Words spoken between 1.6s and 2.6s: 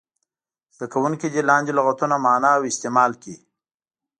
لغتونه معنا